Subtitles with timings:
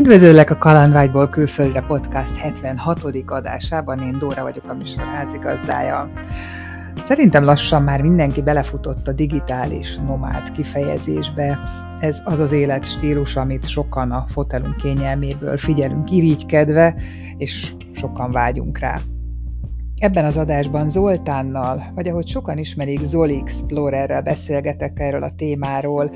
[0.00, 3.04] Üdvözöllek a Kalandvágyból külföldre podcast 76.
[3.26, 6.10] adásában, én Dóra vagyok a műsor házigazdája.
[7.04, 11.58] Szerintem lassan már mindenki belefutott a digitális nomád kifejezésbe.
[12.00, 16.94] Ez az az életstílus, amit sokan a fotelunk kényelméből figyelünk irigykedve,
[17.36, 19.00] és sokan vágyunk rá.
[19.96, 26.10] Ebben az adásban Zoltánnal, vagy ahogy sokan ismerik, Zoli Explorerrel beszélgetek erről a témáról,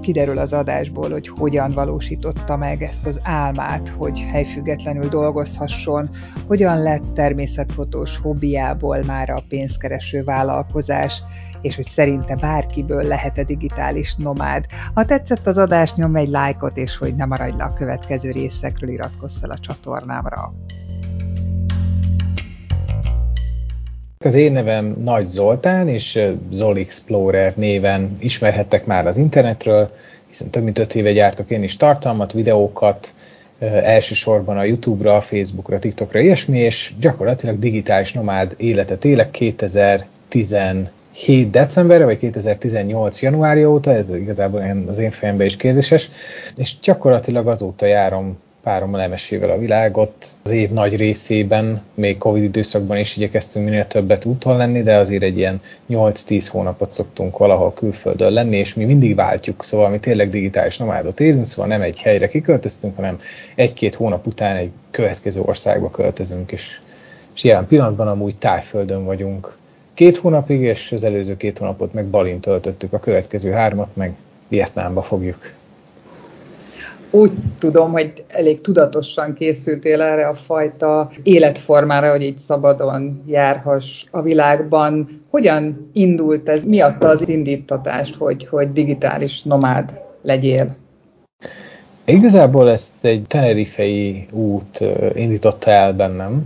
[0.00, 6.10] kiderül az adásból, hogy hogyan valósította meg ezt az álmát, hogy helyfüggetlenül dolgozhasson,
[6.46, 11.22] hogyan lett természetfotós hobbiából már a pénzkereső vállalkozás,
[11.60, 14.64] és hogy szerinte bárkiből lehet-e digitális nomád.
[14.94, 18.90] Ha tetszett az adás, nyomj egy lájkot, és hogy ne maradj le a következő részekről,
[18.90, 20.52] iratkozz fel a csatornámra.
[24.24, 29.90] Az én nevem Nagy Zoltán, és Zol Explorer néven ismerhettek már az internetről,
[30.28, 33.14] hiszen több mint öt éve gyártok én is tartalmat, videókat,
[33.82, 42.18] elsősorban a YouTube-ra, Facebook-ra, TikTokra, ilyesmi, és gyakorlatilag digitális nomád életet élek 2017 decemberre, vagy
[42.18, 46.10] 2018 januárja óta, ez igazából az én fejemben is kérdéses,
[46.56, 50.12] és gyakorlatilag azóta járom párommal emesével a világot.
[50.42, 55.22] Az év nagy részében, még Covid időszakban is igyekeztünk minél többet úton lenni, de azért
[55.22, 60.30] egy ilyen 8-10 hónapot szoktunk valahol külföldön lenni, és mi mindig váltjuk, szóval mi tényleg
[60.30, 63.20] digitális nomádot élünk, szóval nem egy helyre kiköltöztünk, hanem
[63.54, 66.78] egy-két hónap után egy következő országba költözünk, és,
[67.34, 69.56] és jelen pillanatban amúgy tájföldön vagyunk.
[69.94, 74.14] Két hónapig, és az előző két hónapot meg Balin töltöttük, a következő hármat meg
[74.48, 75.58] Vietnámba fogjuk
[77.10, 84.22] úgy tudom, hogy elég tudatosan készültél erre a fajta életformára, hogy így szabadon járhass a
[84.22, 85.22] világban.
[85.30, 86.64] Hogyan indult ez?
[86.64, 90.76] Mi adta az indítatást, hogy, hogy digitális nomád legyél?
[92.04, 96.42] Igazából ezt egy tenerifei út indította el bennem,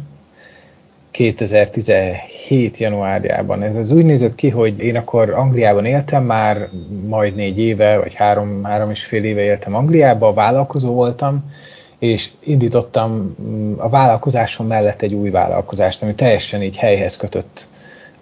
[1.15, 2.77] 2017.
[2.79, 3.63] januárjában.
[3.63, 6.69] Ez úgy nézett ki, hogy én akkor Angliában éltem már,
[7.09, 11.53] majd négy éve, vagy három, három és fél éve éltem Angliában, vállalkozó voltam,
[11.99, 13.37] és indítottam
[13.79, 17.67] a vállalkozásom mellett egy új vállalkozást, ami teljesen így helyhez kötött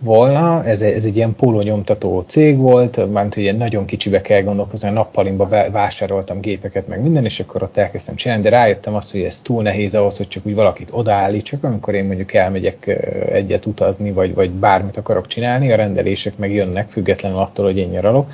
[0.02, 0.64] volna.
[0.64, 5.48] Ez, ez egy ilyen pólónyomtató cég volt, mert ilyen nagyon kicsibe kell gondolkozni, a nappalimba
[5.70, 9.62] vásároltam gépeket, meg minden, és akkor ott elkezdtem csinálni, de rájöttem azt, hogy ez túl
[9.62, 12.86] nehéz ahhoz, hogy csak úgy valakit odaállítsak, amikor én mondjuk elmegyek
[13.32, 17.88] egyet utazni, vagy, vagy bármit akarok csinálni, a rendelések meg jönnek, függetlenül attól, hogy én
[17.88, 18.30] nyaralok.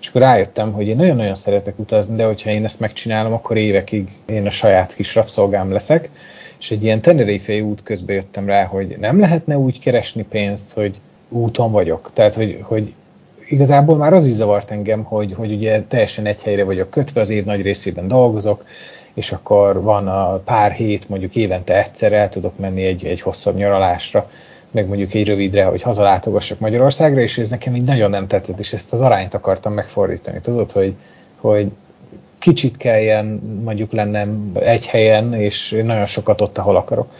[0.00, 4.08] És akkor rájöttem, hogy én nagyon-nagyon szeretek utazni, de hogyha én ezt megcsinálom, akkor évekig
[4.26, 6.10] én a saját kis rabszolgám leszek,
[6.58, 11.00] és egy ilyen tenerife út közben jöttem rá, hogy nem lehetne úgy keresni pénzt, hogy
[11.30, 12.10] úton vagyok.
[12.12, 12.94] Tehát, hogy, hogy
[13.48, 17.30] igazából már az is zavart engem, hogy, hogy ugye teljesen egy helyre vagyok kötve, az
[17.30, 18.64] év nagy részében dolgozok,
[19.14, 23.56] és akkor van a pár hét, mondjuk évente egyszer el tudok menni egy, egy hosszabb
[23.56, 24.30] nyaralásra,
[24.70, 28.72] meg mondjuk egy rövidre, hogy hazalátogassak Magyarországra, és ez nekem így nagyon nem tetszett, és
[28.72, 30.40] ezt az arányt akartam megfordítani.
[30.40, 30.94] Tudod, hogy,
[31.36, 31.70] hogy
[32.38, 33.26] kicsit kelljen
[33.64, 37.14] mondjuk lennem egy helyen, és nagyon sokat ott, ahol akarok.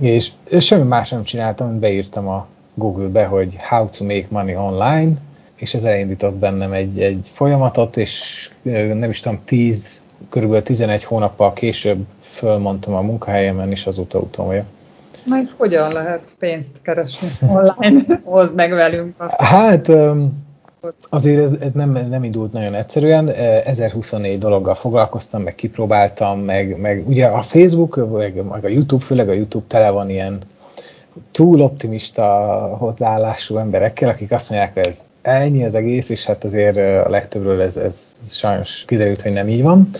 [0.00, 0.30] És,
[0.60, 5.12] semmi más nem csináltam, beírtam a Google-be, hogy how to make money online,
[5.54, 8.50] és ez elindított bennem egy, egy folyamatot, és
[8.92, 14.64] nem is tudom, 10, körülbelül 11 hónappal később fölmondtam a munkahelyemen, és azóta úton vagyok.
[15.24, 18.00] Na és hogyan lehet pénzt keresni online?
[18.24, 19.14] Hozd meg velünk.
[19.38, 19.88] Hát
[21.08, 23.28] azért ez, ez nem, nem indult nagyon egyszerűen.
[23.28, 29.28] 1024 dologgal foglalkoztam, meg kipróbáltam, meg, meg ugye a Facebook, meg, meg a YouTube, főleg
[29.28, 30.38] a YouTube tele van ilyen
[31.30, 32.24] túl optimista
[32.78, 37.60] hozzáállású emberekkel, akik azt mondják, hogy ez ennyi az egész, és hát azért a legtöbbről
[37.60, 39.90] ez, ez sajnos kiderült, hogy nem így van.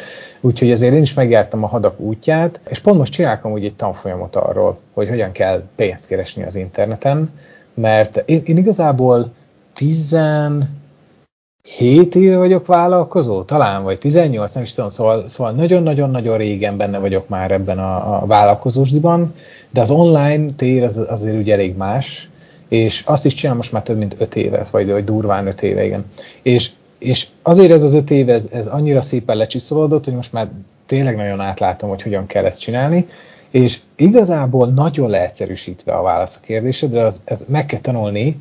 [0.40, 4.36] Úgyhogy azért én is megjártam a hadak útját, és pont most csináltam úgy egy tanfolyamot
[4.36, 7.30] arról, hogy hogyan kell pénzt keresni az interneten,
[7.74, 9.32] mert én, én igazából
[11.62, 16.98] 17 éve vagyok vállalkozó, talán, vagy 18, nem is tudom, szóval, szóval nagyon-nagyon-nagyon régen benne
[16.98, 19.34] vagyok már ebben a, a vállalkozósdiban,
[19.70, 22.28] de az online tér az, azért ugye elég más,
[22.68, 25.84] és azt is csinálom most már több mint öt éve, vagy, vagy durván öt éve,
[25.84, 26.04] igen.
[26.42, 30.48] És, és azért ez az öt év, ez, ez annyira szépen lecsiszolódott, hogy most már
[30.86, 33.06] tényleg nagyon átlátom, hogy hogyan kell ezt csinálni,
[33.50, 38.36] és igazából nagyon leegyszerűsítve a válasz a kérdésedre, az, ez meg kell tanulni,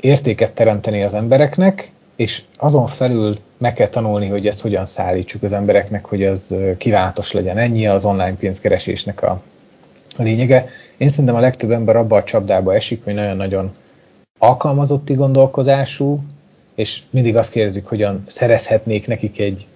[0.00, 5.52] értéket teremteni az embereknek, és azon felül meg kell tanulni, hogy ezt hogyan szállítsuk az
[5.52, 7.58] embereknek, hogy az kívánatos legyen.
[7.58, 9.42] Ennyi az online pénzkeresésnek a,
[10.16, 10.66] lényege.
[10.96, 13.74] Én szerintem a legtöbb ember abba a csapdába esik, hogy nagyon-nagyon
[14.38, 16.20] alkalmazotti gondolkozású,
[16.74, 19.66] és mindig azt kérdezik, hogyan szerezhetnék nekik egy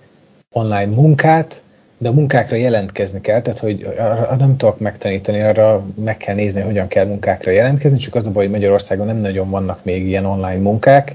[0.52, 1.62] online munkát,
[1.98, 6.60] de a munkákra jelentkezni kell, tehát hogy arra nem tudok megtanítani, arra meg kell nézni,
[6.60, 10.24] hogyan kell munkákra jelentkezni, csak az a baj, hogy Magyarországon nem nagyon vannak még ilyen
[10.24, 11.14] online munkák,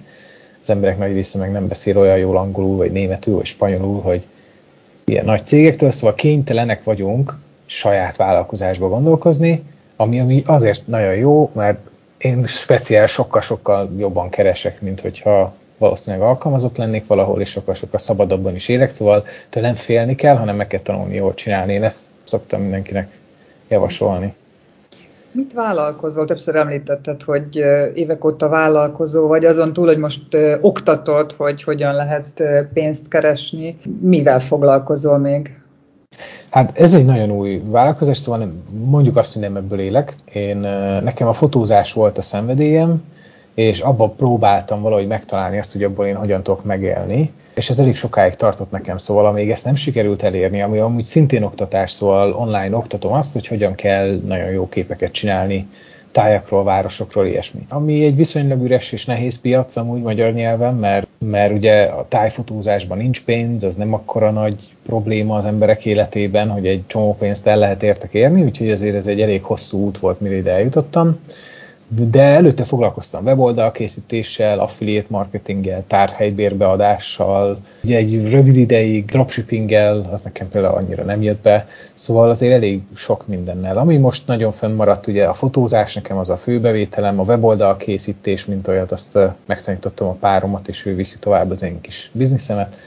[0.63, 4.27] az emberek nagy része meg nem beszél olyan jól angolul, vagy németül, vagy spanyolul, hogy
[5.05, 9.63] ilyen nagy cégektől, szóval kénytelenek vagyunk saját vállalkozásba gondolkozni,
[9.95, 11.79] ami, ami azért nagyon jó, mert
[12.17, 18.67] én speciál sokkal-sokkal jobban keresek, mint hogyha valószínűleg alkalmazott lennék valahol, és sokkal-sokkal szabadabban is
[18.67, 21.73] élek, szóval tőlem félni kell, hanem meg kell tanulni jól csinálni.
[21.73, 23.17] Én ezt szoktam mindenkinek
[23.67, 24.33] javasolni.
[25.35, 26.25] Mit vállalkozol?
[26.25, 27.63] Többször említetted, hogy
[27.93, 32.43] évek óta vállalkozó vagy, azon túl, hogy most oktatod, hogy hogyan lehet
[32.73, 33.77] pénzt keresni.
[33.99, 35.61] Mivel foglalkozol még?
[36.49, 40.15] Hát ez egy nagyon új vállalkozás, szóval mondjuk azt, hogy nem ebből élek.
[40.33, 40.57] Én,
[41.03, 43.03] nekem a fotózás volt a szenvedélyem,
[43.53, 47.95] és abban próbáltam valahogy megtalálni azt, hogy abból én hogyan tudok megélni, és ez elég
[47.95, 52.75] sokáig tartott nekem, szóval amíg ezt nem sikerült elérni, ami amúgy szintén oktatás, szóval online
[52.75, 55.67] oktatom azt, hogy hogyan kell nagyon jó képeket csinálni
[56.11, 57.65] tájakról, városokról, ilyesmi.
[57.69, 62.97] Ami egy viszonylag üres és nehéz piac amúgy magyar nyelven, mert, mert ugye a tájfotózásban
[62.97, 64.55] nincs pénz, az nem akkora nagy
[64.85, 69.07] probléma az emberek életében, hogy egy csomó pénzt el lehet értek érni, úgyhogy azért ez
[69.07, 71.19] egy elég hosszú út volt, mire ide eljutottam
[71.95, 80.49] de előtte foglalkoztam weboldal készítéssel, affiliate marketinggel, tárhelybérbeadással, ugye egy rövid ideig dropshippinggel, az nekem
[80.49, 83.77] például annyira nem jött be, szóval azért elég sok mindennel.
[83.77, 88.67] Ami most nagyon fönnmaradt, ugye a fotózás nekem az a főbevételem, a weboldal készítés, mint
[88.67, 92.77] olyat, azt megtanítottam a páromat, és ő viszi tovább az én kis bizniszemet.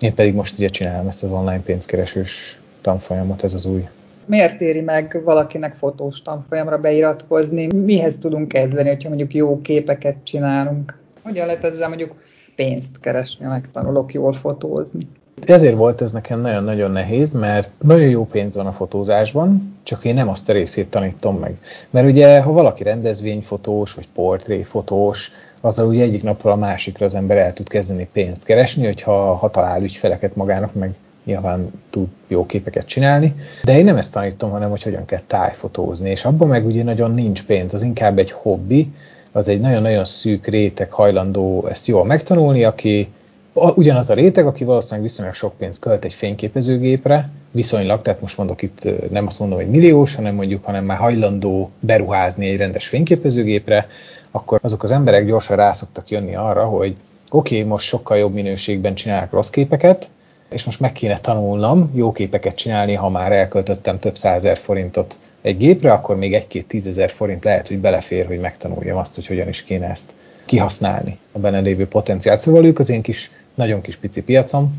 [0.00, 3.82] Én pedig most ugye csinálom ezt az online pénzkeresős tanfolyamot, ez az új
[4.26, 7.66] miért éri meg valakinek fotós tanfolyamra beiratkozni?
[7.66, 10.98] Mihez tudunk kezdeni, hogyha mondjuk jó képeket csinálunk?
[11.22, 12.14] Hogyan lehet ezzel mondjuk
[12.56, 15.08] pénzt keresni, megtanulok jól fotózni?
[15.46, 20.14] Ezért volt ez nekem nagyon-nagyon nehéz, mert nagyon jó pénz van a fotózásban, csak én
[20.14, 21.58] nem azt a részét tanítom meg.
[21.90, 25.30] Mert ugye, ha valaki rendezvényfotós, vagy portréfotós,
[25.60, 29.50] azzal ugye egyik napról a másikra az ember el tud kezdeni pénzt keresni, hogyha ha
[29.50, 30.94] talál ügyfeleket magának, meg
[31.26, 33.34] nyilván tud jó képeket csinálni,
[33.64, 37.14] de én nem ezt tanítom, hanem hogy hogyan kell tájfotózni, és abban meg ugye nagyon
[37.14, 38.92] nincs pénz, az inkább egy hobbi,
[39.32, 43.08] az egy nagyon-nagyon szűk réteg hajlandó ezt jól megtanulni, aki
[43.52, 48.62] ugyanaz a réteg, aki valószínűleg viszonylag sok pénzt költ egy fényképezőgépre, viszonylag, tehát most mondok
[48.62, 53.86] itt nem azt mondom, hogy milliós, hanem mondjuk, hanem már hajlandó beruházni egy rendes fényképezőgépre,
[54.30, 56.94] akkor azok az emberek gyorsan rászoktak jönni arra, hogy
[57.30, 60.08] oké, okay, most sokkal jobb minőségben csinálják rossz képeket,
[60.48, 65.56] és most meg kéne tanulnom jó képeket csinálni, ha már elköltöttem több százer forintot egy
[65.56, 69.62] gépre, akkor még egy-két tízezer forint lehet, hogy belefér, hogy megtanuljam azt, hogy hogyan is
[69.62, 70.14] kéne ezt
[70.44, 72.40] kihasználni a benne lévő potenciált.
[72.40, 74.74] Szóval ők az én kis, nagyon kis pici piacom,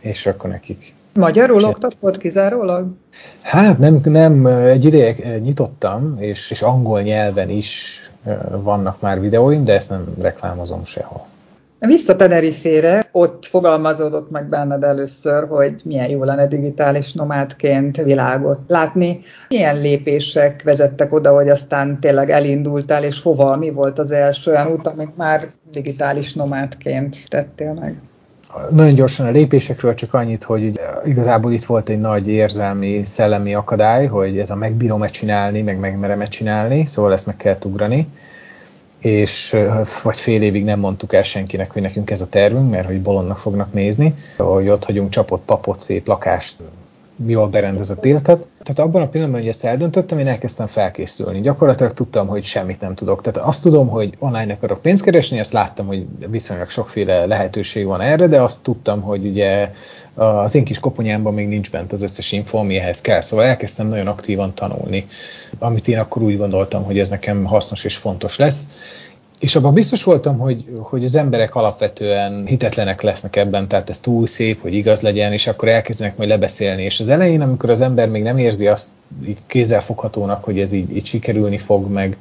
[0.00, 0.94] és akkor nekik.
[1.14, 2.86] Magyarul oktatod kizárólag?
[3.40, 8.00] Hát nem, nem, egy ideje nyitottam, és, és angol nyelven is
[8.50, 11.26] vannak már videóim, de ezt nem reklámozom sehol.
[11.86, 19.20] Vissza Tenerifére, ott fogalmazódott meg benned először, hogy milyen jó lenne digitális nomádként világot látni.
[19.48, 24.72] Milyen lépések vezettek oda, hogy aztán tényleg elindultál, és hova, mi volt az első olyan
[24.72, 27.94] út, amit már digitális nomádként tettél meg?
[28.70, 34.06] Nagyon gyorsan a lépésekről csak annyit, hogy igazából itt volt egy nagy érzelmi, szellemi akadály,
[34.06, 38.06] hogy ez a megbírom-e csinálni, meg megmerem-e csinálni, szóval ezt meg kell ugrani
[39.00, 39.56] és
[40.02, 43.38] vagy fél évig nem mondtuk el senkinek, hogy nekünk ez a tervünk, mert hogy bolondnak
[43.38, 46.62] fognak nézni, hogy ott hagyunk csapott, papot, szép lakást,
[47.26, 48.46] jól berendezett életet.
[48.62, 51.40] Tehát abban a pillanatban, hogy ezt eldöntöttem, én elkezdtem felkészülni.
[51.40, 53.22] Gyakorlatilag tudtam, hogy semmit nem tudok.
[53.22, 58.00] Tehát azt tudom, hogy online akarok pénzt keresni, azt láttam, hogy viszonylag sokféle lehetőség van
[58.00, 59.70] erre, de azt tudtam, hogy ugye
[60.14, 63.20] az én kis koponyámban még nincs bent az összes info, ami ehhez kell.
[63.20, 65.06] Szóval elkezdtem nagyon aktívan tanulni,
[65.58, 68.66] amit én akkor úgy gondoltam, hogy ez nekem hasznos és fontos lesz.
[69.40, 74.26] És abban biztos voltam, hogy, hogy az emberek alapvetően hitetlenek lesznek ebben, tehát ez túl
[74.26, 76.82] szép, hogy igaz legyen, és akkor elkezdenek majd lebeszélni.
[76.82, 78.88] És az elején, amikor az ember még nem érzi azt
[79.26, 82.16] így kézzelfoghatónak, hogy ez így, így sikerülni fog, meg,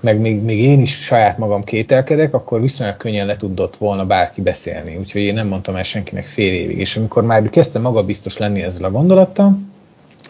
[0.00, 4.40] meg még, még én is saját magam kételkedek, akkor viszonylag könnyen le tudott volna bárki
[4.40, 4.96] beszélni.
[4.96, 6.78] Úgyhogy én nem mondtam el senkinek fél évig.
[6.78, 9.58] És amikor már kezdtem magabiztos lenni ezzel a gondolattal,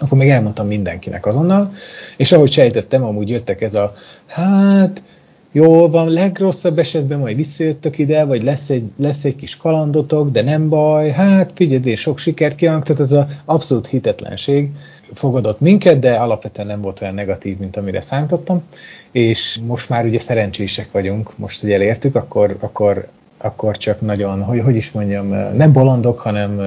[0.01, 1.73] akkor még elmondtam mindenkinek azonnal,
[2.17, 3.93] és ahogy sejtettem, amúgy jöttek ez a,
[4.27, 5.03] hát
[5.53, 10.43] Jó van, legrosszabb esetben majd visszajöttök ide, vagy lesz egy, lesz egy kis kalandotok, de
[10.43, 14.71] nem baj, hát figyelj, sok sikert kívánok, tehát ez az abszolút hitetlenség
[15.13, 18.63] fogadott minket, de alapvetően nem volt olyan negatív, mint amire számítottam,
[19.11, 24.61] és most már ugye szerencsések vagyunk, most, hogy elértük, akkor, akkor, akkor csak nagyon, hogy,
[24.61, 26.61] hogy is mondjam, nem bolondok, hanem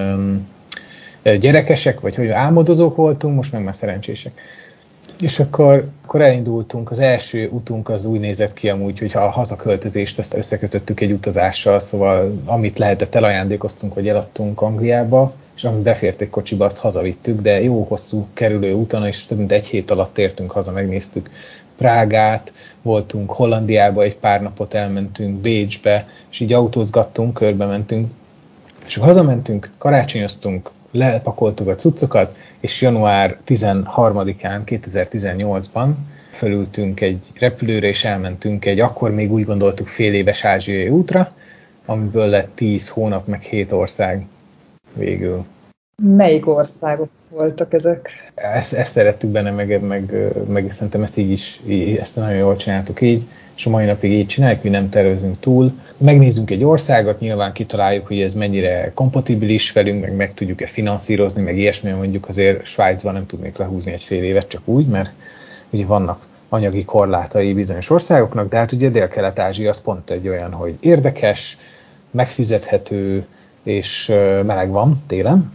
[1.39, 4.41] gyerekesek, vagy hogy álmodozók voltunk, most meg már szerencsések.
[5.22, 10.20] És akkor, akkor elindultunk, az első utunk az úgy nézett ki amúgy, hogy a hazaköltözést
[10.20, 16.30] ezt összekötöttük egy utazással, szóval amit lehetett elajándékoztunk, vagy eladtunk Angliába, és amit befért egy
[16.30, 20.51] kocsiba, azt hazavittük, de jó hosszú kerülő úton, és több mint egy hét alatt értünk
[20.51, 21.30] haza, megnéztük
[21.78, 28.12] Prágát, voltunk Hollandiába egy pár napot, elmentünk Bécsbe, és így autózgattunk, körbe mentünk,
[28.86, 35.89] és hazamentünk, karácsonyoztunk, lepakoltuk a cuccokat, és január 13-án 2018-ban
[36.31, 41.33] fölültünk egy repülőre, és elmentünk egy, akkor még úgy gondoltuk fél éves ázsiai útra,
[41.86, 44.25] amiből lett 10 hónap, meg 7 ország
[44.93, 45.45] végül.
[46.03, 48.31] Melyik országok voltak ezek?
[48.36, 50.13] Ezt, ezt szerettük benne, meg, meg,
[50.48, 54.12] meg szerintem ezt így is, így, ezt nagyon jól csináltuk így, és a mai napig
[54.12, 55.72] így csináljuk, hogy nem tervezünk túl.
[55.98, 61.58] Megnézzünk egy országot, nyilván kitaláljuk, hogy ez mennyire kompatibilis velünk, meg meg tudjuk-e finanszírozni, meg
[61.58, 65.10] ilyesmi, mondjuk azért Svájcban nem tudnék lehúzni egy fél évet csak úgy, mert
[65.70, 70.75] ugye vannak anyagi korlátai bizonyos országoknak, de hát ugye Dél-Kelet-Ázsia az pont egy olyan, hogy
[70.79, 71.58] érdekes,
[72.12, 73.25] megfizethető,
[73.63, 74.08] és
[74.46, 75.51] meleg van télen,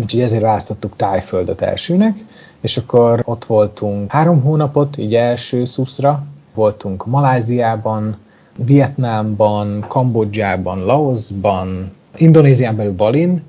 [0.00, 2.16] úgyhogy ezért választottuk Tájföldet elsőnek,
[2.60, 8.16] és akkor ott voltunk három hónapot, így első szuszra, voltunk Maláziában,
[8.56, 13.42] Vietnámban, Kambodzsában, Laosban, Indonézián belül Balin.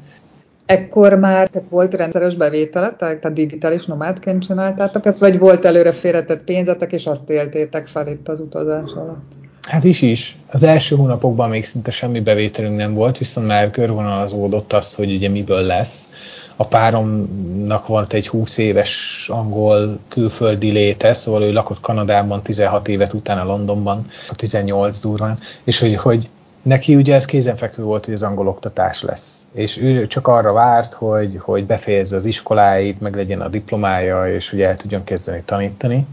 [0.65, 6.91] Ekkor már volt rendszeres bevételetek, tehát digitális nomádként csináltátok ezt, vagy volt előre félretett pénzetek,
[6.91, 9.31] és azt éltétek fel itt az utazás alatt?
[9.62, 10.38] Hát is is.
[10.51, 15.29] Az első hónapokban még szinte semmi bevételünk nem volt, viszont már körvonalazódott az, hogy ugye
[15.29, 16.07] miből lesz
[16.55, 23.13] a páromnak volt egy 20 éves angol külföldi léte, szóval ő lakott Kanadában 16 évet
[23.13, 26.29] utána Londonban, a 18 durván, és hogy, hogy
[26.62, 29.45] neki ugye ez kézenfekvő volt, hogy az angol oktatás lesz.
[29.53, 34.50] És ő csak arra várt, hogy, hogy befejezze az iskoláit, meg legyen a diplomája, és
[34.50, 36.05] hogy el tudjon kezdeni tanítani.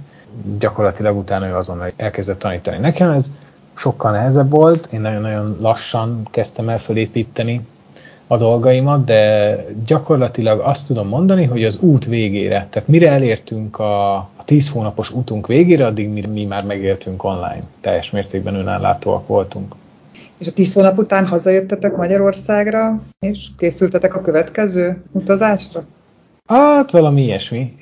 [0.59, 2.79] Gyakorlatilag utána ő azon elkezdett tanítani.
[2.79, 3.27] Nekem ez
[3.75, 7.61] sokkal nehezebb volt, én nagyon-nagyon lassan kezdtem el fölépíteni
[8.33, 9.57] a dolgaimat, de
[9.87, 15.11] gyakorlatilag azt tudom mondani, hogy az út végére, tehát mire elértünk a, a 10 hónapos
[15.13, 17.63] útunk végére, addig mi, mi már megéltünk online.
[17.81, 19.75] Teljes mértékben önállátóak voltunk.
[20.39, 25.81] És a 10 hónap után hazajöttetek Magyarországra, és készültetek a következő utazásra?
[26.47, 27.77] Hát valami ilyesmi.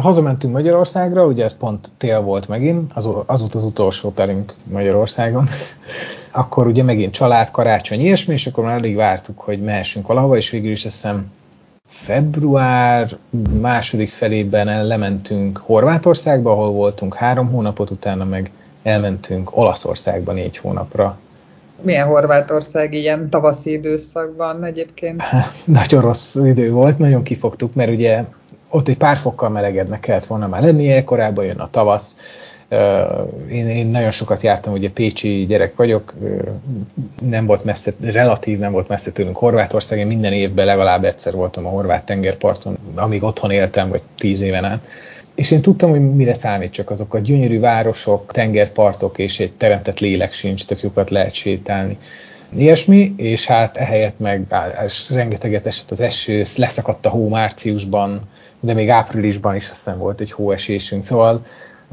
[0.00, 5.48] Hazamentünk Magyarországra, ugye ez pont tél volt megint, az, az volt az utolsó perünk Magyarországon.
[6.34, 10.50] Akkor ugye megint család, karácsony, ilyesmi, és akkor már elég vártuk, hogy mehessünk valahova, és
[10.50, 11.32] végül is hiszem
[11.88, 13.16] február
[13.60, 18.50] második felében lementünk Horvátországba, ahol voltunk három hónapot, utána meg
[18.82, 21.18] elmentünk Olaszországba négy hónapra.
[21.80, 25.22] Milyen Horvátország ilyen tavaszi időszakban egyébként?
[25.64, 28.24] nagyon rossz idő volt, nagyon kifogtuk, mert ugye
[28.68, 32.16] ott egy pár fokkal melegednek kellett volna már lennie, korábban jön a tavasz,
[33.50, 36.14] én, én nagyon sokat jártam, ugye pécsi gyerek vagyok,
[37.22, 41.66] nem volt messze, relatív nem volt messze tőlünk Horvátország, én minden évben legalább egyszer voltam
[41.66, 44.86] a horvát tengerparton, amíg otthon éltem, vagy tíz éven át.
[45.34, 49.98] És én tudtam, hogy mire számít csak azok a gyönyörű városok, tengerpartok, és egy teremtett
[49.98, 51.98] lélek sincs, tök jókat lehet sétálni
[52.56, 54.46] ilyesmi, és hát ehelyett meg
[54.84, 58.20] és rengeteget esett az eső, leszakadt a hó márciusban,
[58.60, 61.44] de még áprilisban is azt hiszem volt egy hóesésünk, szóval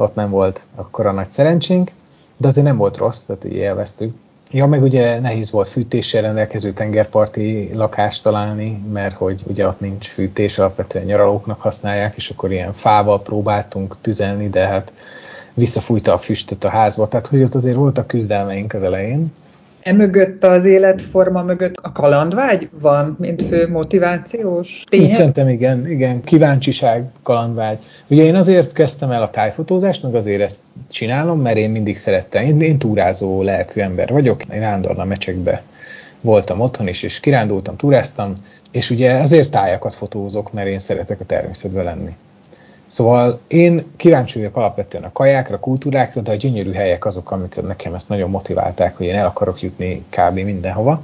[0.01, 1.91] ott nem volt akkora nagy szerencsénk,
[2.37, 4.13] de azért nem volt rossz, tehát így élveztük.
[4.51, 10.07] Ja, meg ugye nehéz volt fűtéssel rendelkező tengerparti lakást találni, mert hogy ugye ott nincs
[10.07, 14.91] fűtés, alapvetően nyaralóknak használják, és akkor ilyen fával próbáltunk tüzelni, de hát
[15.53, 19.33] visszafújta a füstöt a házba, tehát hogy ott azért voltak küzdelmeink az elején.
[19.81, 25.15] Emögött az életforma mögött a kalandvágy van, mint fő motivációs tényező?
[25.15, 27.77] Szerintem igen, igen, kíváncsiság, kalandvágy.
[28.07, 30.59] Ugye én azért kezdtem el a tájfotózást, meg azért ezt
[30.91, 32.43] csinálom, mert én mindig szerettem.
[32.43, 35.63] Én, én túrázó lelkű ember vagyok, én állandóan a mecsekbe
[36.21, 38.33] voltam otthon is, és kirándultam, túráztam,
[38.71, 42.15] és ugye azért tájakat fotózok, mert én szeretek a természetben lenni.
[42.91, 47.61] Szóval én kíváncsi vagyok alapvetően a kajákra, a kultúrákra, de a gyönyörű helyek azok, amik
[47.61, 50.39] nekem ezt nagyon motiválták, hogy én el akarok jutni kb.
[50.39, 51.03] mindenhova,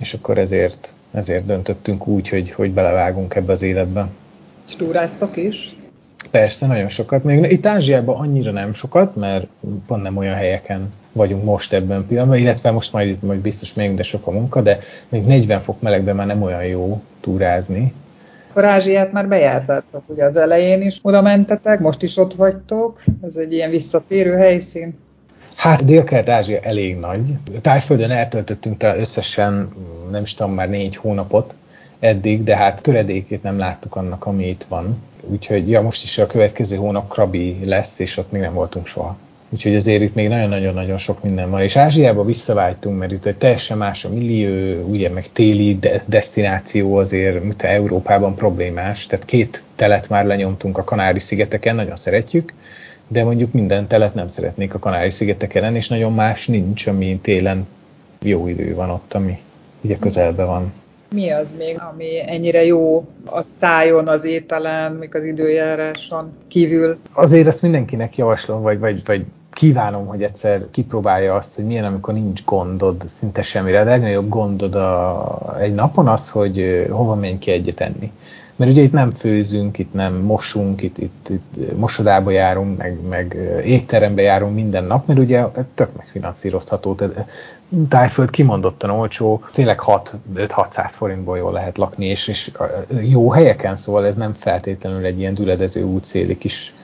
[0.00, 4.08] és akkor ezért, ezért döntöttünk úgy, hogy, hogy belevágunk ebbe az életbe.
[4.68, 5.76] És túráztok is?
[6.30, 7.24] Persze, nagyon sokat.
[7.24, 9.46] Még itt Ázsiában annyira nem sokat, mert
[9.86, 14.02] pont nem olyan helyeken vagyunk most ebben pillanatban, illetve most majd, majd biztos még, de
[14.02, 14.78] sok a munka, de
[15.08, 17.92] még 40 fok melegben már nem olyan jó túrázni,
[18.52, 23.36] akkor Ázsiát már bejártátok, ugye az elején is oda mentetek, most is ott vagytok, ez
[23.36, 24.98] egy ilyen visszatérő helyszín.
[25.54, 27.32] Hát Dél-Kelet-Ázsia elég nagy.
[27.60, 29.68] Tájföldön eltöltöttünk összesen,
[30.10, 31.54] nem is tudom, már négy hónapot,
[31.98, 35.02] eddig, de hát töredékét nem láttuk annak, ami itt van.
[35.20, 39.16] Úgyhogy ja, most is a következő hónap Krabi lesz, és ott még nem voltunk soha.
[39.52, 41.62] Úgyhogy azért itt még nagyon-nagyon-nagyon sok minden van.
[41.62, 46.96] És Ázsiába visszavágytunk, mert itt egy teljesen más a millió, ugye meg téli de- destináció
[46.96, 49.06] azért, mint Európában problémás.
[49.06, 52.52] Tehát két telet már lenyomtunk a Kanári-szigeteken, nagyon szeretjük,
[53.08, 57.66] de mondjuk minden telet nem szeretnék a Kanári-szigeteken, és nagyon más nincs, ami télen
[58.22, 59.38] jó idő van ott, ami
[59.80, 60.72] ugye közelben van.
[61.14, 66.98] Mi az még, ami ennyire jó a tájon, az ételen, még az időjáráson kívül?
[67.12, 72.14] Azért ezt mindenkinek javaslom, vagy, vagy, vagy kívánom, hogy egyszer kipróbálja azt, hogy milyen, amikor
[72.14, 73.80] nincs gondod szinte semmire.
[73.80, 78.12] A legnagyobb gondod a, egy napon az, hogy hova menj ki egyet enni.
[78.56, 83.36] Mert ugye itt nem főzünk, itt nem mosunk, itt, itt, itt mosodába járunk, meg, meg
[83.64, 85.44] étterembe járunk minden nap, mert ugye
[85.74, 86.96] tök megfinanszírozható.
[87.88, 90.10] Tájföld kimondottan olcsó, tényleg 6-600
[90.86, 92.50] forintból jól lehet lakni, és, és
[93.00, 96.74] jó helyeken, szóval ez nem feltétlenül egy ilyen düledező útszéli kis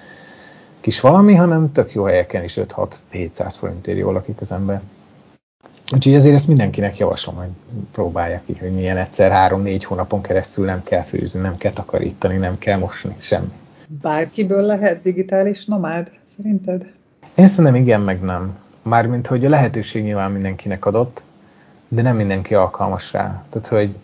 [0.88, 4.80] kis valami, hanem tök jó helyeken is 5-6-700 forintért jól lakik az ember.
[5.92, 7.48] Úgyhogy azért ezt mindenkinek javaslom, hogy
[7.92, 12.58] próbálják ki, hogy milyen egyszer 3-4 hónapon keresztül nem kell főzni, nem kell takarítani, nem
[12.58, 13.52] kell mosni, semmi.
[14.02, 16.90] Bárkiből lehet digitális nomád, szerinted?
[17.34, 18.58] Én szerintem igen, meg nem.
[18.82, 21.22] Mármint, hogy a lehetőség nyilván mindenkinek adott,
[21.88, 23.44] de nem mindenki alkalmas rá.
[23.48, 23.96] Tehát, hogy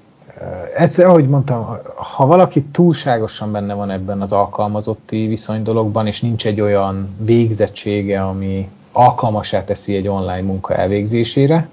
[0.76, 6.47] egyszer, ahogy mondtam, ha valaki túlságosan benne van ebben az alkalmazotti viszony dologban, és nincs
[6.47, 11.69] egy olyan végzettsége, ami alkalmasá teszi egy online munka elvégzésére,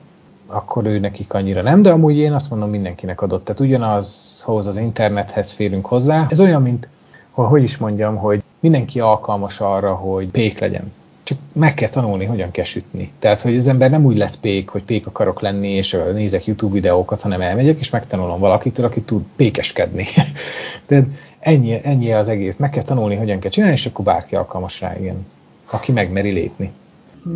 [0.48, 3.46] akkor ő nekik annyira nem, de amúgy én azt mondom mindenkinek adott.
[3.46, 6.26] Tehát ugyanazhoz az internethez férünk hozzá.
[6.30, 6.90] Ez olyan, mint,
[7.32, 10.92] hogy is mondjam, hogy mindenki alkalmas arra, hogy pék legyen
[11.32, 13.12] csak meg kell tanulni, hogyan kell sütni.
[13.20, 16.74] Tehát, hogy az ember nem úgy lesz pék, hogy pék akarok lenni, és nézek YouTube
[16.74, 20.06] videókat, hanem elmegyek, és megtanulom valakitől, aki tud pékeskedni.
[20.88, 21.04] De
[21.40, 22.58] ennyi, ennyi az egész.
[22.58, 25.26] Meg kell tanulni, hogyan kell csinálni, és akkor bárki alkalmas rá, igen.
[25.70, 26.72] Aki megmeri lépni.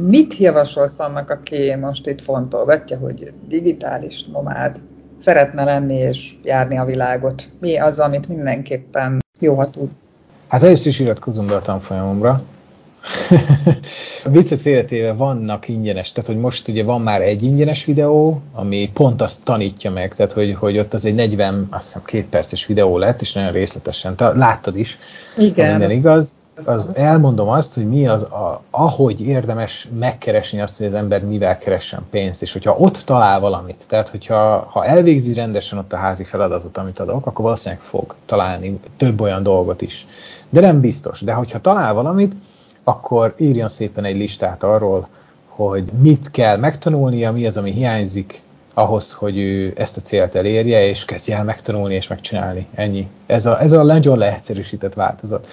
[0.07, 4.79] Mit javasolsz annak, aki most itt fontolgatja, hogy digitális nomád,
[5.21, 7.43] szeretne lenni és járni a világot?
[7.59, 9.89] Mi az, amit mindenképpen jó, ha tud?
[10.47, 12.43] Hát először is iratkozom be a tanfolyamomra,
[14.25, 18.91] a viccet félretéve vannak ingyenes, tehát hogy most ugye van már egy ingyenes videó, ami
[18.93, 22.65] pont azt tanítja meg, tehát hogy, hogy ott az egy 40, azt hiszem két perces
[22.65, 24.97] videó lett, és nagyon részletesen, te láttad is,
[25.37, 25.69] Igen.
[25.69, 26.33] minden igaz.
[26.65, 31.57] Az elmondom azt, hogy mi az, a, ahogy érdemes megkeresni azt, hogy az ember mivel
[31.57, 36.23] keressen pénzt, és hogyha ott talál valamit, tehát hogyha ha elvégzi rendesen ott a házi
[36.23, 40.07] feladatot, amit adok, akkor valószínűleg fog találni több olyan dolgot is.
[40.49, 41.21] De nem biztos.
[41.21, 42.35] De hogyha talál valamit,
[42.87, 45.07] akkor írjon szépen egy listát arról,
[45.47, 48.41] hogy mit kell megtanulnia, mi az, ami hiányzik
[48.73, 52.67] ahhoz, hogy ő ezt a célt elérje, és kezdje el megtanulni és megcsinálni.
[52.75, 53.07] Ennyi.
[53.25, 55.47] Ez a, ez a nagyon leegyszerűsített változat.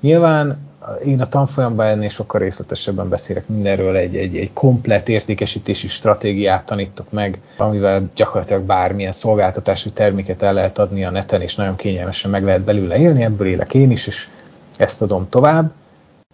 [0.00, 0.66] Nyilván
[1.04, 7.10] én a tanfolyamban ennél sokkal részletesebben beszélek mindenről, egy, egy, egy komplet értékesítési stratégiát tanítok
[7.10, 12.44] meg, amivel gyakorlatilag bármilyen szolgáltatású terméket el lehet adni a neten, és nagyon kényelmesen meg
[12.44, 14.28] lehet belőle élni, ebből élek én is, és
[14.76, 15.72] ezt adom tovább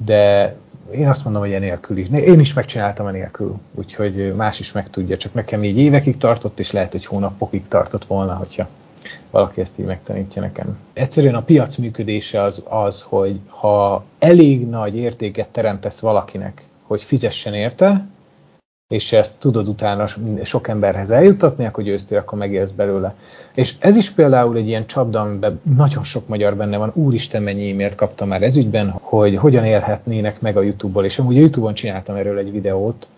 [0.04, 0.54] de
[0.92, 2.08] én azt mondom, hogy enélkül is.
[2.08, 6.70] Én is megcsináltam enélkül, úgyhogy más is meg tudja, csak nekem így évekig tartott, és
[6.70, 8.68] lehet, hogy hónapokig tartott volna, hogyha
[9.30, 10.78] valaki ezt így megtanítja nekem.
[10.92, 17.54] Egyszerűen a piac működése az az, hogy ha elég nagy értéket teremtesz valakinek, hogy fizessen
[17.54, 18.06] érte,
[18.88, 20.06] és ezt tudod utána
[20.42, 23.14] sok emberhez eljuttatni, akkor győztél, akkor megélsz belőle.
[23.54, 27.70] És ez is például egy ilyen csapda, amiben nagyon sok magyar benne van, úristen mennyi
[27.70, 31.74] e-mailt kaptam már ez ügyben, hogy hogyan élhetnének meg a YouTube-ból, és amúgy a YouTube-on
[31.74, 33.08] csináltam erről egy videót,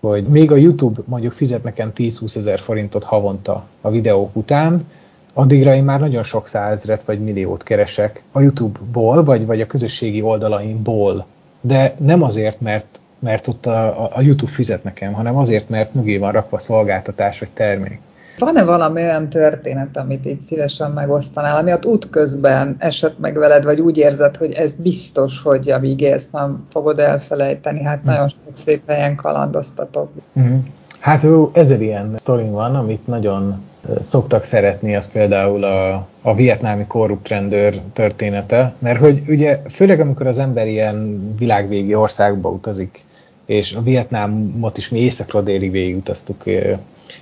[0.00, 4.86] hogy még a YouTube mondjuk fizet nekem 10-20 ezer forintot havonta a videók után,
[5.32, 10.22] addigra én már nagyon sok százret vagy milliót keresek a YouTube-ból, vagy, vagy a közösségi
[10.22, 11.26] oldalaimból.
[11.60, 16.18] De nem azért, mert mert ott a, a YouTube fizet nekem, hanem azért, mert mögé
[16.18, 18.00] van rakva szolgáltatás vagy termék.
[18.38, 23.80] Van-e valami olyan történet, amit így szívesen megosztanál, ami ott útközben esett meg veled, vagy
[23.80, 27.82] úgy érzed, hogy ez biztos, hogy amíg élsz, nem fogod elfelejteni?
[27.82, 28.06] Hát mm.
[28.06, 30.10] nagyon sok szép helyen kalandoztatok.
[30.40, 30.56] Mm.
[31.00, 33.62] Hát ezer ilyen sztorin van, amit nagyon
[34.00, 40.26] szoktak szeretni, az például a, a vietnámi korrupt rendőr története, mert hogy ugye főleg amikor
[40.26, 43.04] az ember ilyen világvégi országba utazik,
[43.46, 46.44] és a Vietnámot is mi északra délig végigutaztuk,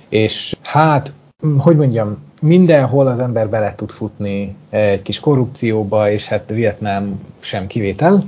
[0.09, 1.13] és hát,
[1.57, 7.67] hogy mondjam, mindenhol az ember bele tud futni egy kis korrupcióba, és hát Vietnám sem
[7.67, 8.23] kivétel.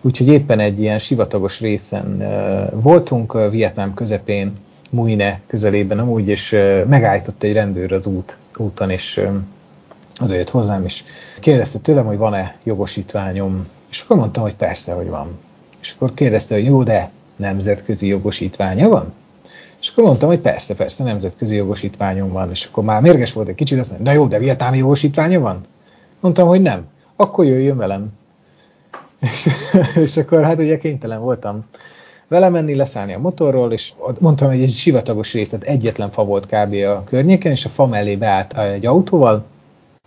[0.00, 2.22] Úgyhogy éppen egy ilyen sivatagos részen
[2.72, 4.52] voltunk, Vietnám közepén,
[4.90, 6.50] Muine közelében amúgy, és
[6.88, 9.20] megállított egy rendőr az út, úton, és
[10.22, 11.02] oda jött hozzám, és
[11.40, 15.38] kérdezte tőlem, hogy van-e jogosítványom, és akkor mondtam, hogy persze, hogy van.
[15.80, 19.12] És akkor kérdezte, hogy jó, de nemzetközi jogosítványa van?
[19.80, 22.50] És akkor mondtam, hogy persze, persze, nemzetközi jogosítványom van.
[22.50, 25.60] És akkor már mérges volt egy kicsit, azt mondta, na jó, de vietnámi jogosítványa van?
[26.20, 26.86] Mondtam, hogy nem.
[27.16, 28.08] Akkor jöjjön velem.
[29.20, 29.48] És,
[29.94, 31.64] és akkor hát ugye kénytelen voltam
[32.28, 36.46] vele menni, leszállni a motorról, és mondtam, hogy egy sivatagos rész, tehát egyetlen fa volt
[36.46, 36.72] kb.
[36.72, 39.44] a környéken, és a fa mellé beállt egy autóval,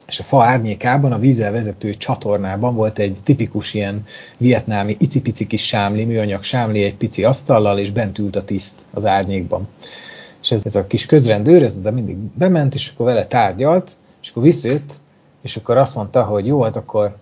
[0.07, 4.05] és a fa árnyékában, a vízzel vezető csatornában volt egy tipikus ilyen
[4.37, 9.05] vietnámi icipici kis sámli, műanyag sámli, egy pici asztallal, és bent ült a tiszt az
[9.05, 9.67] árnyékban.
[10.41, 13.91] És ez, ez a kis közrendőr, ez oda mindig bement, és akkor vele tárgyalt,
[14.21, 14.93] és akkor visszajött,
[15.41, 17.15] és akkor azt mondta, hogy jó, hát akkor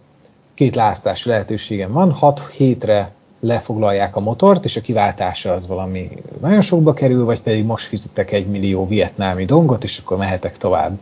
[0.53, 6.09] két láztási lehetőségem van, 6 hétre lefoglalják a motort, és a kiváltása az valami
[6.41, 10.99] nagyon sokba kerül, vagy pedig most fizetek egy millió vietnámi dongot, és akkor mehetek tovább.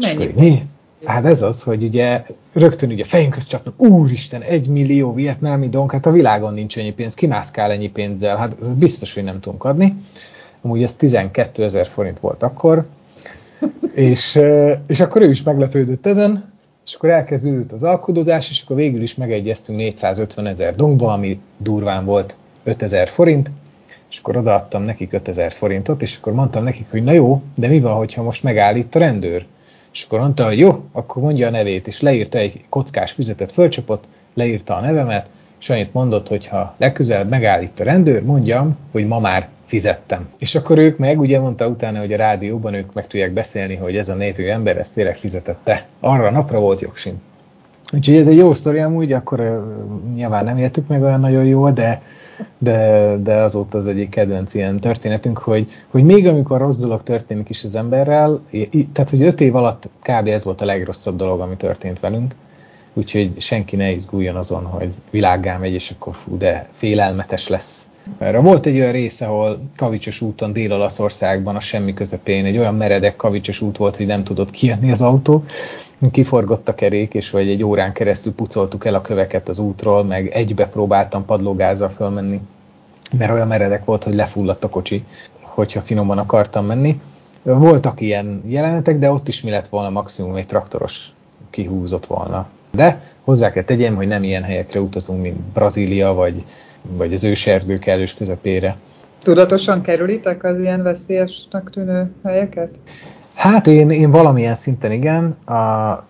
[0.00, 0.32] Mennyi?
[0.34, 0.62] mi?
[1.04, 5.92] Hát ez az, hogy ugye rögtön ugye fejünk közt csapnak, úristen, egy millió vietnámi dong,
[5.92, 9.94] hát a világon nincs ennyi pénz, kimászkál ennyi pénzzel, hát biztos, hogy nem tudunk adni.
[10.62, 12.86] Amúgy ez 12 ezer forint volt akkor,
[13.94, 14.38] és,
[14.86, 16.52] és akkor ő is meglepődött ezen,
[16.86, 22.04] és akkor elkezdődött az alkudozás, és akkor végül is megegyeztünk 450 ezer dongba, ami durván
[22.04, 23.50] volt 5000 forint,
[24.10, 27.80] és akkor odaadtam nekik 5000 forintot, és akkor mondtam nekik, hogy na jó, de mi
[27.80, 29.46] van, hogyha most megállít a rendőr?
[29.98, 34.04] És akkor mondta, hogy jó, akkor mondja a nevét, és leírta egy kockás füzetet, fölcsapott,
[34.34, 35.30] leírta a nevemet,
[35.60, 40.28] és annyit mondott, hogy ha legközelebb megállít a rendőr, mondjam, hogy ma már fizettem.
[40.36, 43.96] És akkor ők meg, ugye mondta utána, hogy a rádióban ők meg tudják beszélni, hogy
[43.96, 45.86] ez a névű ember ezt tényleg fizetette.
[46.00, 47.22] Arra a napra volt jogsim.
[47.92, 49.66] Úgyhogy ez egy jó sztori amúgy, akkor
[50.14, 52.02] nyilván nem éltük meg olyan nagyon jól, de,
[52.58, 57.48] de, de azóta az egyik kedvenc ilyen történetünk, hogy, hogy még amikor rossz dolog történik
[57.48, 58.40] is az emberrel,
[58.92, 60.26] tehát hogy öt év alatt kb.
[60.26, 62.34] ez volt a legrosszabb dolog, ami történt velünk,
[62.92, 68.42] úgyhogy senki ne izguljon azon, hogy világgá megy, és akkor fú, de félelmetes lesz mert
[68.42, 73.60] volt egy olyan rész, ahol kavicsos úton Dél-Olaszországban, a semmi közepén, egy olyan meredek kavicsos
[73.60, 75.44] út volt, hogy nem tudott kijönni az autó,
[76.10, 80.26] kiforgott a kerék, és vagy egy órán keresztül pucoltuk el a köveket az útról, meg
[80.26, 82.40] egybe próbáltam padlógázzal fölmenni,
[83.18, 85.04] mert olyan meredek volt, hogy lefulladt a kocsi,
[85.40, 87.00] hogyha finoman akartam menni.
[87.42, 91.12] Voltak ilyen jelenetek, de ott is mi lett volna maximum egy traktoros
[91.50, 92.48] kihúzott volna.
[92.70, 96.44] De hozzá kell tegyem, hogy nem ilyen helyekre utazunk, mint Brazília, vagy,
[96.82, 98.76] vagy az őserdők elős közepére.
[99.22, 102.78] Tudatosan kerülitek az ilyen veszélyesnek tűnő helyeket?
[103.34, 105.24] Hát én, én valamilyen szinten igen.
[105.46, 106.04] A,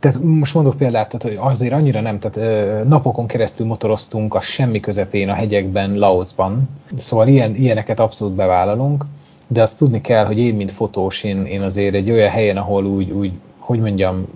[0.00, 4.40] tehát most mondok példát, tehát, hogy azért annyira nem, tehát ö, napokon keresztül motoroztunk a
[4.40, 6.68] semmi közepén, a hegyekben, Laosban.
[6.96, 9.04] Szóval ilyen, ilyeneket abszolút bevállalunk,
[9.48, 12.84] de azt tudni kell, hogy én, mint fotós, én, én azért egy olyan helyen, ahol
[12.84, 13.32] úgy, úgy
[13.64, 14.26] hogy mondjam,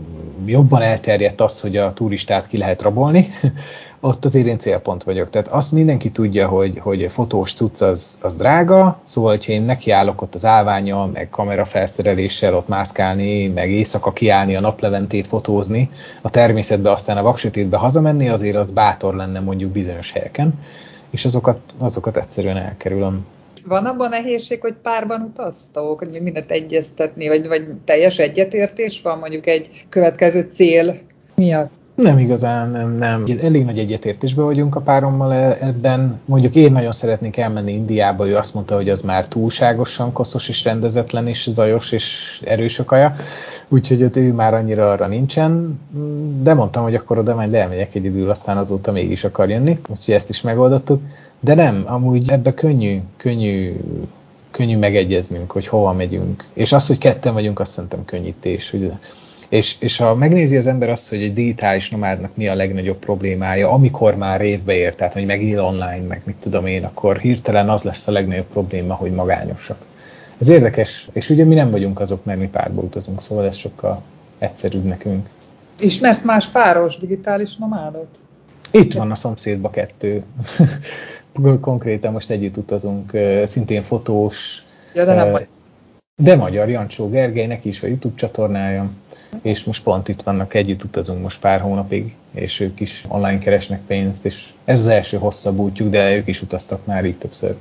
[0.45, 3.29] jobban elterjedt az, hogy a turistát ki lehet rabolni,
[4.01, 5.31] ott azért én célpont vagyok.
[5.31, 10.23] Tehát azt mindenki tudja, hogy, hogy fotós cucc az, az drága, szóval, hogyha én nekiállok
[10.23, 15.91] ott az állványa, meg kamerafelszereléssel ott mászkálni, meg éjszaka kiállni, a napleventét fotózni,
[16.23, 20.55] a természetbe, aztán a vaksötétbe hazamenni, azért az bátor lenne mondjuk bizonyos helyeken,
[21.11, 23.27] és azokat, azokat egyszerűen elkerülöm.
[23.69, 29.47] Van abban nehézség, hogy párban utaztok, hogy mindent egyeztetni, vagy, vagy teljes egyetértés van mondjuk
[29.47, 31.01] egy következő cél
[31.35, 31.78] miatt?
[32.03, 33.25] Nem igazán, nem, nem.
[33.43, 36.21] Elég nagy egyetértésben vagyunk a párommal e- ebben.
[36.25, 40.65] Mondjuk én nagyon szeretnék elmenni Indiába, ő azt mondta, hogy az már túlságosan koszos és
[40.65, 43.15] rendezetlen és zajos és erős a kaja,
[43.69, 45.81] úgyhogy ő már annyira arra nincsen,
[46.43, 50.15] de mondtam, hogy akkor oda majd elmegyek egy idő, aztán azóta mégis akar jönni, úgyhogy
[50.15, 51.01] ezt is megoldottuk.
[51.41, 53.77] De nem, amúgy ebbe könnyű, könnyű,
[54.51, 56.49] könnyű megegyeznünk, hogy hova megyünk.
[56.53, 58.71] És az, hogy ketten vagyunk, azt szerintem könnyítés.
[58.71, 58.93] Hogy
[59.49, 63.71] és, és ha megnézi az ember azt, hogy egy digitális nomádnak mi a legnagyobb problémája,
[63.71, 67.83] amikor már révbe ér, tehát hogy megél online, meg mit tudom én, akkor hirtelen az
[67.83, 69.79] lesz a legnagyobb probléma, hogy magányosak.
[70.39, 74.03] Ez érdekes, és ugye mi nem vagyunk azok, mert mi párba utazunk, szóval ez sokkal
[74.39, 75.29] egyszerűbb nekünk.
[75.79, 78.09] Ismersz más páros digitális nomádot?
[78.71, 80.23] Itt van a szomszédba kettő.
[81.61, 83.13] Konkrétan most együtt utazunk,
[83.45, 84.63] szintén fotós.
[84.95, 85.47] Ja, de nem vagy.
[86.23, 88.91] De magyar, Jancsó Gergely, neki is a YouTube csatornája
[89.43, 93.81] és most pont itt vannak, együtt utazunk most pár hónapig, és ők is online keresnek
[93.81, 97.57] pénzt, és ez az első hosszabb útjuk, de ők is utaztak már így többször.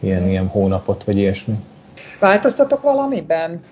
[0.00, 1.54] Ilyen, ilyen hónapot, vagy ilyesmi.
[2.18, 3.62] Változtatok valamiben?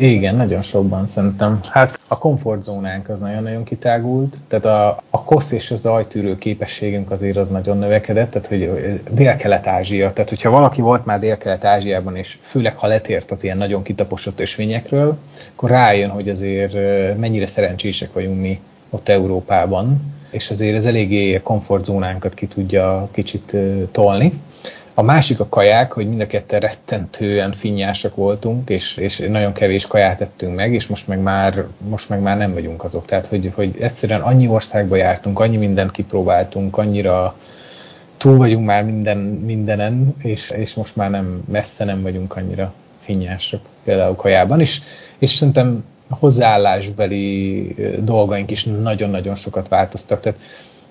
[0.00, 1.60] Igen, nagyon sokban szerintem.
[1.70, 7.36] Hát a komfortzónánk az nagyon-nagyon kitágult, tehát a, a kosz és a zajtűrő képességünk azért
[7.36, 8.70] az nagyon növekedett, tehát hogy
[9.10, 14.40] Dél-Kelet-Ázsia, tehát hogyha valaki volt már Dél-Kelet-Ázsiában, és főleg ha letért az ilyen nagyon kitaposott
[14.40, 15.18] ösvényekről,
[15.54, 16.72] akkor rájön, hogy azért
[17.18, 23.56] mennyire szerencsések vagyunk mi ott Európában, és azért ez eléggé komfortzónánkat ki tudja kicsit
[23.90, 24.32] tolni.
[24.98, 29.86] A másik a kaják, hogy mind a ketten rettentően finnyásak voltunk, és, és nagyon kevés
[29.86, 33.04] kaját ettünk meg, és most meg már, most meg már nem vagyunk azok.
[33.04, 37.36] Tehát, hogy, hogy egyszerűen annyi országba jártunk, annyi mindent kipróbáltunk, annyira
[38.16, 43.60] túl vagyunk már minden, mindenen, és, és most már nem messze nem vagyunk annyira finnyásak
[43.84, 44.80] például kajában, és,
[45.18, 50.20] és szerintem hozzáállásbeli dolgaink is nagyon-nagyon sokat változtak.
[50.20, 50.38] Tehát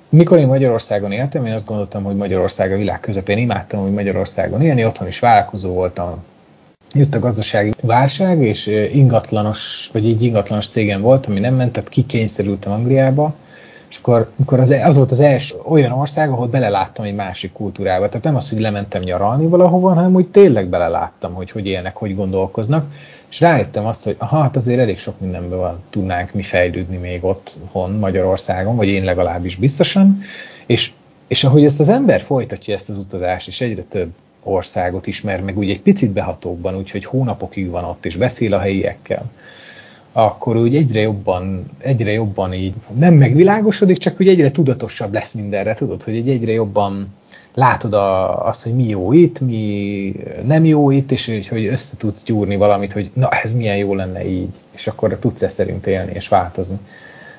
[0.10, 4.62] mikor én Magyarországon éltem, én azt gondoltam, hogy Magyarország a világ közepén, imádtam, hogy Magyarországon
[4.62, 6.24] élni, otthon is vállalkozó voltam,
[6.94, 11.90] jött a gazdasági válság, és ingatlanos, vagy így ingatlanos cégem volt, ami nem ment, tehát
[11.90, 13.36] kikényszerültem Angliába,
[13.98, 18.08] és akkor, akkor az, az volt az első olyan ország, ahol beleláttam egy másik kultúrába.
[18.08, 22.16] Tehát nem az, hogy lementem nyaralni valahova, hanem hogy tényleg beleláttam, hogy hogy élnek, hogy
[22.16, 22.86] gondolkoznak.
[23.30, 27.24] És rájöttem azt, hogy aha, hát azért elég sok mindenben van, tudnánk mi fejlődni még
[27.24, 30.22] otthon Magyarországon, vagy én legalábbis biztosan.
[30.66, 30.92] És,
[31.28, 34.10] és ahogy ezt az ember folytatja ezt az utazást, és egyre több
[34.44, 39.26] országot ismer, meg úgy egy picit behatókban, úgyhogy hónapokig van ott, és beszél a helyiekkel,
[40.24, 45.74] akkor úgy egyre jobban, egyre jobban így nem megvilágosodik, csak úgy egyre tudatosabb lesz mindenre,
[45.74, 47.08] tudod, hogy egy egyre jobban
[47.54, 51.98] látod a, azt, hogy mi jó itt, mi nem jó itt, és hogy, hogy össze
[51.98, 55.88] tudsz gyúrni valamit, hogy na, ez milyen jó lenne így, és akkor tudsz ezt szerint
[55.88, 56.78] élni és változni.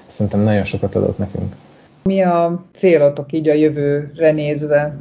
[0.07, 1.55] Szerintem nagyon sokat adott nekünk.
[2.03, 4.97] Mi a célotok így a jövőre nézve?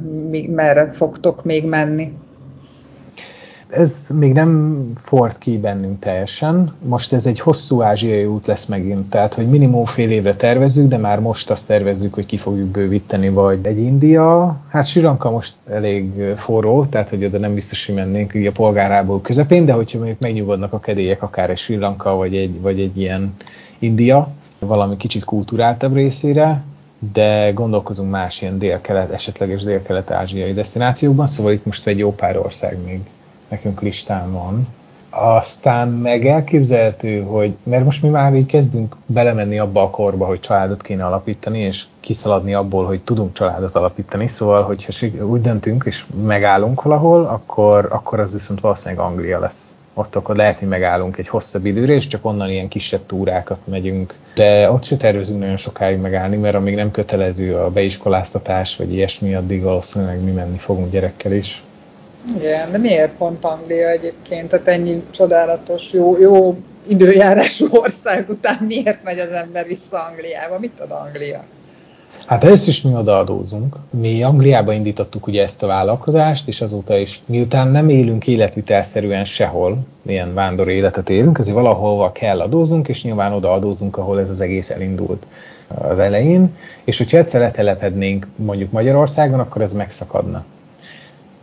[0.48, 2.12] Merre fogtok még menni?
[3.70, 6.74] Ez még nem ford ki bennünk teljesen.
[6.82, 10.96] Most ez egy hosszú ázsiai út lesz megint, tehát hogy minimum fél évre tervezzük, de
[10.96, 14.56] már most azt tervezzük, hogy ki fogjuk bővíteni, vagy egy India.
[14.68, 18.52] Hát Sri Lanka most elég forró, tehát hogy oda nem biztos, hogy mennénk így a
[18.52, 22.98] polgárából közepén, de hogyha mondjuk megnyugodnak a kedélyek, akár egy Lanka, vagy egy, vagy egy
[22.98, 23.34] ilyen
[23.78, 26.62] India, valami kicsit kulturáltabb részére,
[27.12, 32.78] de gondolkozunk más ilyen dél-kelet, esetleges dél-kelet-ázsiai destinációkban, szóval itt most egy jó pár ország
[32.84, 33.00] még
[33.48, 34.66] nekünk listán van.
[35.10, 40.40] Aztán meg elképzelhető, hogy, mert most mi már így kezdünk belemenni abba a korba, hogy
[40.40, 46.04] családot kéne alapítani, és kiszaladni abból, hogy tudunk családot alapítani, szóval, hogyha úgy döntünk, és
[46.24, 49.72] megállunk valahol, akkor, akkor az viszont valószínűleg Anglia lesz.
[49.94, 54.14] Ott akkor lehet, hogy megállunk egy hosszabb időre, és csak onnan ilyen kisebb túrákat megyünk.
[54.34, 59.34] De ott se tervezünk nagyon sokáig megállni, mert amíg nem kötelező a beiskoláztatás, vagy ilyesmi,
[59.34, 61.62] addig valószínűleg mi menni fogunk gyerekkel is.
[62.36, 64.48] Igen, de miért pont Anglia egyébként?
[64.48, 70.58] Tehát ennyi csodálatos, jó, jó időjárású ország után miért megy az ember vissza Angliába?
[70.58, 71.44] Mit ad Anglia?
[72.26, 73.76] Hát ezt is mi odaadózunk.
[73.90, 79.78] Mi Angliába indítottuk ugye ezt a vállalkozást, és azóta is, miután nem élünk életvitelszerűen sehol,
[80.06, 84.70] ilyen vándor életet élünk, ezért valahol kell adóznunk, és nyilván odaadózunk, ahol ez az egész
[84.70, 85.26] elindult
[85.78, 90.44] az elején, és hogyha egyszer letelepednénk mondjuk Magyarországon, akkor ez megszakadna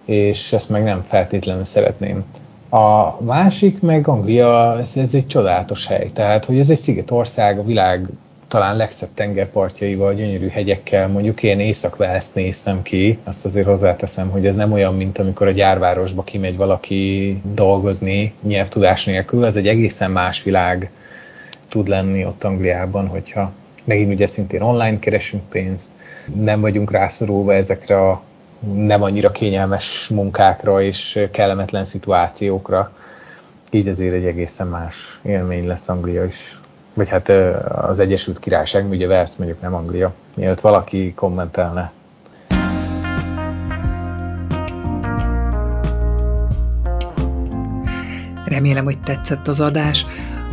[0.05, 2.23] és ezt meg nem feltétlenül szeretném.
[2.69, 7.63] A másik meg Anglia, ez, ez egy csodálatos hely, tehát hogy ez egy szigetország, a
[7.63, 8.09] világ
[8.47, 11.97] talán legszebb tengerpartjaival, gyönyörű hegyekkel, mondjuk én észak
[12.33, 17.41] néztem ki, azt azért hozzáteszem, hogy ez nem olyan, mint amikor a gyárvárosba kimegy valaki
[17.53, 20.91] dolgozni nyelvtudás nélkül, ez egy egészen más világ
[21.69, 23.51] tud lenni ott Angliában, hogyha
[23.83, 25.89] megint ugye szintén online keresünk pénzt,
[26.35, 28.21] nem vagyunk rászorulva ezekre a
[28.59, 32.91] nem annyira kényelmes munkákra és kellemetlen szituációkra.
[33.71, 36.59] Így azért egy egészen más élmény lesz Anglia is.
[36.93, 37.29] Vagy hát
[37.71, 41.91] az Egyesült Királyság, ugye Wales mondjuk nem Anglia, mielőtt valaki kommentelne.
[48.45, 50.05] Remélem, hogy tetszett az adás.